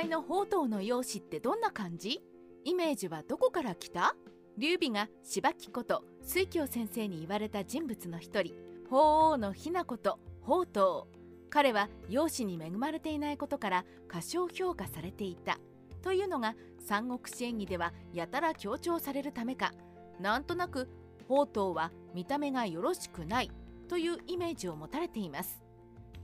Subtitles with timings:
[0.00, 2.22] 際の宝刀の容姿ってどんな感じ？
[2.64, 4.16] イメージはどこから来た？
[4.56, 8.54] 劉備が芝木こと水鏡先生に言われた人物の一人。
[8.88, 11.04] 法王の雛こと宝刀。
[11.50, 15.58] 彼は容姿に恵まれていないことから過小評価されていた。
[16.00, 19.74] というのが三国志演義ではやたら強調されるためか。
[20.18, 20.88] なんとなく
[21.28, 23.50] 宝刀は見た目がよろしくない。
[23.86, 25.60] というイメージを持たれています。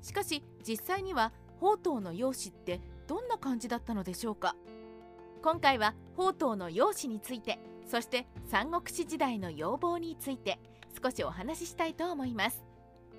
[0.00, 4.56] しかし実際には宝刀の容姿ってどんな感じだったのでしょうか？
[5.42, 10.58] 今回は宝刀の容姿についてそして三国志時代の要望について
[11.02, 12.64] 少しお話ししたいと思います。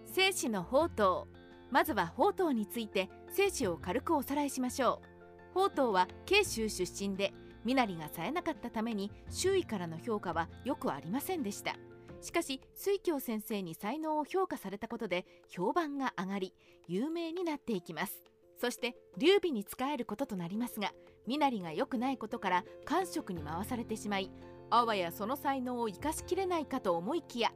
[0.06, 1.26] 生死の宝刀
[1.72, 5.54] まずは宝刀について生死を軽くおさらいしましょう。
[5.54, 11.76] 宝刀は慶州出身で身なりが冴えなかったために周囲からの評価はよくありませんでした。
[12.22, 16.54] しかし水鏡先生に才能を評価されたことで評判が上がり
[16.88, 18.24] 有名になっていきます。
[18.60, 20.92] そして劉備に仕えることとなりますが
[21.26, 24.32] 身なりが良くないことから官職に回されてしまい
[24.70, 27.52] あわやその才能を生かしきれないかと思いきや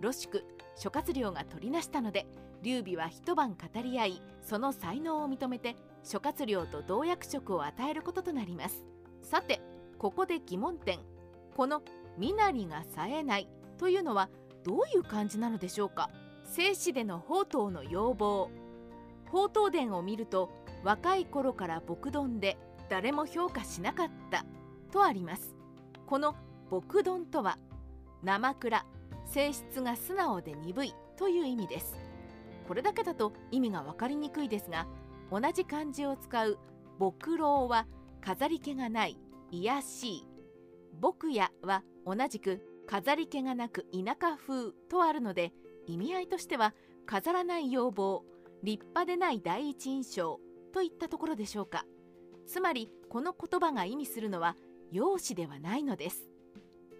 [0.00, 0.44] 露宿
[0.76, 2.26] 諸葛亮が取りなしたので
[2.62, 8.84] 劉備は一晩語り合いその才能を認めて諸葛亮と同役職を与えることとなります。
[9.20, 9.60] さて
[9.98, 10.98] ここで疑問点。
[11.56, 11.82] この
[12.18, 14.28] 「身なりが冴えない」というのは
[14.64, 16.10] どういう感じなのでしょうか？
[16.44, 18.50] 生死での宝刀の要望
[19.32, 20.50] 宝刀伝を見ると
[20.84, 22.58] 若い頃から牧丼で
[22.90, 24.44] 誰も評価しなかった
[24.92, 25.56] とあります。
[26.06, 26.36] この
[26.70, 27.58] 牧丼とは
[28.22, 28.84] 生蔵
[29.24, 31.96] 性質が素直で鈍いという意味です。
[32.68, 34.86] これだけだと意味が分かりにくいですが
[35.30, 36.58] 同じ漢字を使う
[36.98, 37.86] 牧老は
[38.20, 39.16] 飾り気がない
[39.50, 40.26] 癒しい。
[41.00, 45.52] 牧野は同じく飾り気がなく田舎風とあるので
[45.86, 46.74] 意味合いとしては
[47.06, 48.24] 飾らない要望
[48.62, 50.40] 立派でない第一印象
[50.72, 51.84] といったところでしょうか。
[52.46, 54.56] つまりこの言葉が意味するのは
[54.90, 56.28] 容姿ではないのです。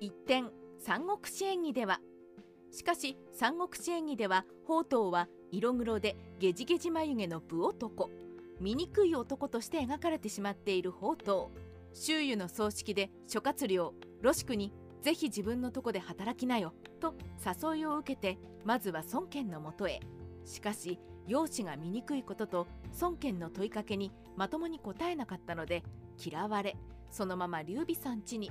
[0.01, 2.01] 一点三国志演義では
[2.73, 8.11] しかし三国志演義では宝刀は色黒でゲジゲジ眉毛の武男
[8.61, 11.49] 醜い男として描かれてしまっている宝刀
[11.93, 20.01] 周囲の葬式で諸葛亮ロシクにぜひ自分のとこで働きなよと誘いを受けてまずは孫権のもとへ。
[20.45, 22.67] しかし容姿が醜いことと
[23.01, 25.83] 孫権の問いかけにまともに答えなかったので
[26.25, 26.77] 嫌われ
[27.11, 28.51] そのまま劉備さん家に。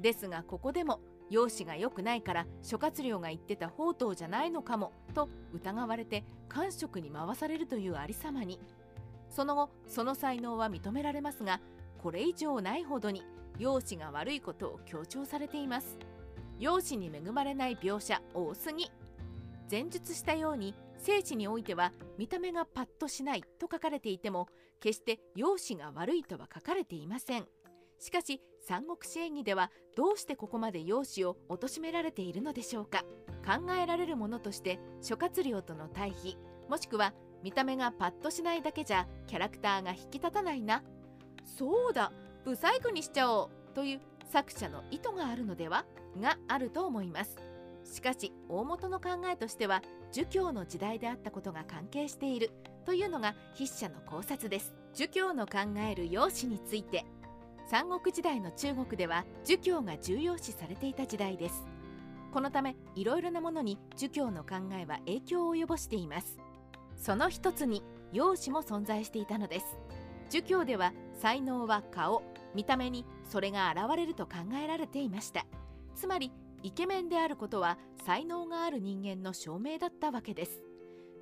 [0.00, 8.60] ですがここでも容姿が良くないから諸葛亮が言ってた宝刀じゃないのかもと疑われて官職に回されるというありさまに。
[9.28, 11.60] その後その才能は認められますが
[12.02, 13.24] これ以上ないほどに
[13.58, 15.98] 容姿が悪いことを強調されています。
[16.58, 18.90] 容姿に恵まれない描写多すぎ。
[19.70, 24.48] 前述したように生死においては見た目がパッとしないと書かれていても
[24.80, 27.46] 決して容姿が悪いとは書かれていません。
[27.98, 33.02] しかし三国志演義ではどうしてここまで容姿を貶められているのでしょうか。
[33.44, 36.36] 考えられるものとして諸葛亮との対比
[36.68, 40.82] もしくは見た目がパッとしないだけじゃキャラクターが引き立たないな。
[41.44, 42.12] そうだ
[42.44, 44.00] ブサイクにしちゃおうという
[44.30, 45.86] 作者の意図があるのでは？
[46.20, 47.36] があると思います。
[47.90, 49.82] しかし大元の考えとしては
[50.12, 52.50] 儒教の時代であったことが関係している
[52.84, 54.74] というのが筆者の考察です。
[54.94, 57.04] 儒教の考える容姿について
[57.70, 61.66] 三国時代の中国では儒教が重要視されていた時代です。
[62.32, 66.38] このためいろいろなものに儒教の考えは影響を及ぼしています。
[66.96, 67.82] その一つに
[68.12, 69.78] 容姿も存在していたのです。
[70.30, 72.22] 儒教では才能は顔
[72.54, 74.32] 見た目にそれが現れると考
[74.62, 75.46] えられていました。
[75.94, 76.32] つまり
[76.62, 80.62] イケメンであることは才能がある人間の証明だったわけです。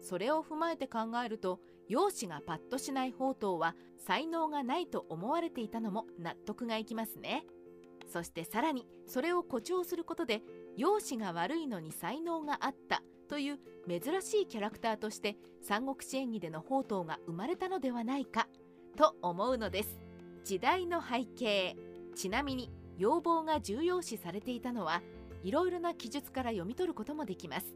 [0.00, 7.44] それを踏まえて考えると容姿がパッとしない宝刀は才能がないと思われていたのも納得がいきますね。
[8.06, 10.42] そしてさらにそれを誇張することで
[10.76, 13.58] 容姿が悪いのに才能があったという
[13.88, 18.46] 珍しいキャラクターとして三国志演義での宝刀が生まれたのではないか
[18.96, 19.98] と思うのです。
[20.44, 21.76] 時代の背景。
[22.14, 25.02] ちなみに要望が重要視されていたのは
[25.46, 27.66] いろいろな記述から読み取ることもできます。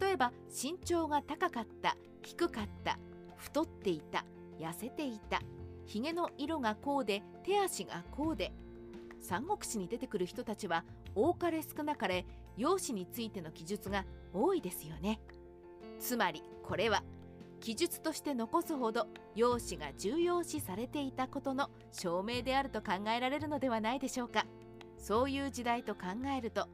[0.00, 3.00] 例えば身長が高かった低かった
[3.36, 4.24] 太っていた
[4.60, 5.40] 痩せていた
[5.86, 8.52] ひげの色がこうで手足がこうで
[9.20, 10.84] 三国志に出てくる人たちは
[11.16, 12.26] 多かれ少なかれ
[12.56, 15.20] 容姿についての記述が多いですよね。
[15.98, 17.02] つまりこれは
[17.58, 24.46] 記述として残すほど容姿が重要視されていたことの証明であると考えられるのではないでしょうか。
[24.96, 26.02] そういう時代と考
[26.36, 26.68] えると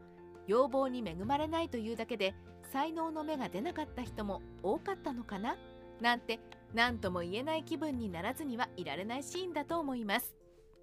[0.46, 2.34] 要望に恵まれないというだけで
[2.72, 5.56] 才能の芽が出なかった人も多かったのかな？
[6.00, 6.40] なんて
[6.74, 10.34] 何とも言えない気分にならずにはいられないシーンだと思います。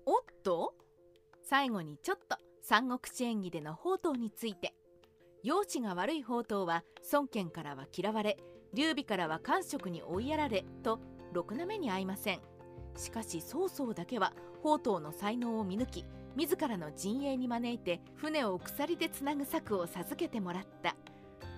[0.05, 0.73] おっと？
[1.43, 4.73] 最後にちょっと三国志演義での宝刀について。
[5.43, 8.37] 容姿が悪い宝刀は孫権からは嫌われ
[8.73, 11.01] 劉備からは官職に追いやられと
[11.33, 12.39] ろくな目に遭いません。
[12.95, 14.31] しかし曹操だけは
[14.63, 20.95] 宝刀の才能を見抜き自らの陣営に招いて船を鎖でつなぐ策を授けてもらった。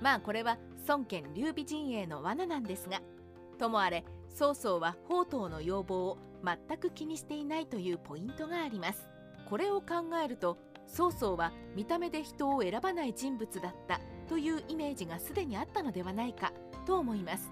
[0.01, 0.57] まあこれは
[0.87, 3.01] 孫権劉備陣営の罠なんですが
[3.57, 9.07] ともあれ曹操は宝刀の要望を全く気にしていないというポイントがあります。
[9.49, 10.57] これを考えると
[10.87, 16.51] 曹操は見た目で人を選ばない人物だったというイメージがすでにあったのではないか
[16.85, 17.51] と思います。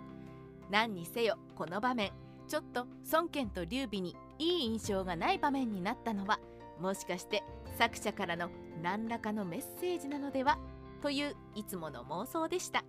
[0.69, 2.11] 何にせよこの場面
[2.47, 6.39] ちょっと孫権と劉備にいい印象がない場面になったのは
[6.83, 7.43] もしかして
[7.77, 8.49] 作者からの
[8.81, 10.59] 何らかのメッセージなのでは？
[11.01, 12.83] といういつもの妄想でした。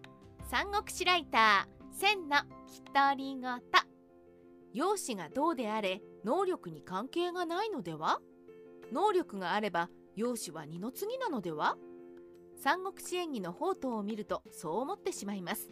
[0.51, 2.39] 三国志ライター千の
[2.93, 3.61] 独り言
[4.73, 8.19] 容姿がどうであれ能力に関係がないのでは？
[8.93, 11.77] 能力があれば容姿は二の次なのでは？
[12.61, 15.71] 三国志演義の宝刀を見るとそう思ってしまいます。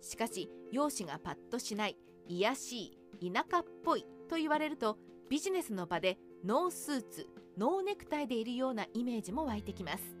[0.00, 1.98] しかし容姿がパッとしない
[2.28, 4.96] 卑しい田舎っぽいと言われると
[5.28, 6.16] ビジネスの場で
[6.46, 7.26] ノースーツ
[7.58, 10.16] ノーネクタイでいるようなイメージも湧いてきます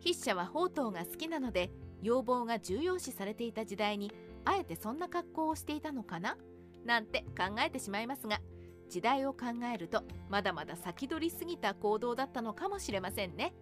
[0.00, 1.70] 筆者は龐統が好きなので
[2.02, 4.10] 容貌が重要視されていた時代に
[4.44, 6.36] あえてそんな格好をしていたのかな？
[6.84, 8.40] なんて考えてしまいますが
[8.88, 13.52] 時代を考えるとまだまだ先取りすぎた行動だったのかもしれませんね。